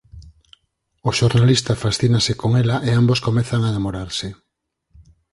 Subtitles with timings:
[1.09, 4.27] O xornalista fascínase con ela e ambos comezan a namorarse.